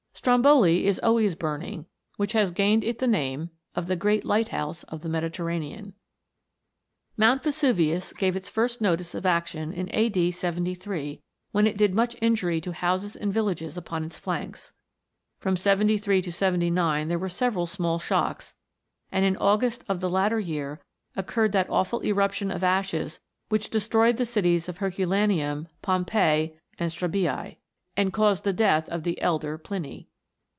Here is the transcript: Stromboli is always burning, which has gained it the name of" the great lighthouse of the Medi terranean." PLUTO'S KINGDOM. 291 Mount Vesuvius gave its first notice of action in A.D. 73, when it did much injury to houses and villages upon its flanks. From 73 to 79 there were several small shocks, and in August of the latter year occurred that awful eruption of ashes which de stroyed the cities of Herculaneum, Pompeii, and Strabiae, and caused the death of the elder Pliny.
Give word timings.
Stromboli 0.13 0.85
is 0.85 0.99
always 0.99 1.33
burning, 1.33 1.87
which 2.17 2.33
has 2.33 2.51
gained 2.51 2.83
it 2.83 2.99
the 2.99 3.07
name 3.07 3.49
of" 3.73 3.87
the 3.87 3.95
great 3.95 4.23
lighthouse 4.23 4.83
of 4.83 5.01
the 5.01 5.09
Medi 5.09 5.29
terranean." 5.31 5.93
PLUTO'S 7.17 7.17
KINGDOM. 7.17 7.17
291 7.17 7.17
Mount 7.17 7.43
Vesuvius 7.43 8.13
gave 8.13 8.35
its 8.35 8.47
first 8.47 8.81
notice 8.81 9.15
of 9.15 9.25
action 9.25 9.73
in 9.73 9.89
A.D. 9.91 10.29
73, 10.29 11.23
when 11.51 11.65
it 11.65 11.75
did 11.75 11.95
much 11.95 12.15
injury 12.21 12.61
to 12.61 12.71
houses 12.71 13.15
and 13.15 13.33
villages 13.33 13.75
upon 13.77 14.03
its 14.03 14.19
flanks. 14.19 14.73
From 15.39 15.57
73 15.57 16.21
to 16.21 16.31
79 16.31 17.07
there 17.07 17.17
were 17.17 17.27
several 17.27 17.65
small 17.65 17.97
shocks, 17.97 18.53
and 19.11 19.25
in 19.25 19.35
August 19.37 19.83
of 19.89 20.01
the 20.01 20.09
latter 20.09 20.39
year 20.41 20.79
occurred 21.15 21.53
that 21.53 21.67
awful 21.71 22.03
eruption 22.05 22.51
of 22.51 22.63
ashes 22.63 23.19
which 23.49 23.71
de 23.71 23.79
stroyed 23.79 24.17
the 24.17 24.27
cities 24.27 24.69
of 24.69 24.77
Herculaneum, 24.77 25.67
Pompeii, 25.81 26.59
and 26.77 26.91
Strabiae, 26.91 27.55
and 27.97 28.13
caused 28.13 28.43
the 28.43 28.53
death 28.53 28.87
of 28.89 29.01
the 29.01 29.19
elder 29.19 29.57
Pliny. 29.57 30.07